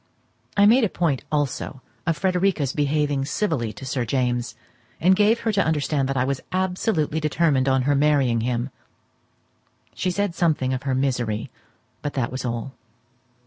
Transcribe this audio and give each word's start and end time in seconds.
I 0.57 0.65
made 0.65 0.83
a 0.83 0.89
point 0.89 1.23
also 1.31 1.83
of 2.07 2.17
Frederica's 2.17 2.73
behaving 2.73 3.23
civilly 3.25 3.71
to 3.73 3.85
Sir 3.85 4.03
James, 4.03 4.55
and 4.99 5.15
gave 5.15 5.41
her 5.41 5.51
to 5.51 5.63
understand 5.63 6.09
that 6.09 6.17
I 6.17 6.23
was 6.25 6.41
absolutely 6.51 7.19
determined 7.19 7.69
on 7.69 7.83
her 7.83 7.93
marrying 7.93 8.41
him. 8.41 8.71
She 9.93 10.09
said 10.09 10.33
something 10.33 10.73
of 10.73 10.81
her 10.89 10.95
misery, 10.95 11.51
but 12.01 12.15
that 12.15 12.31
was 12.31 12.43
all. 12.43 12.73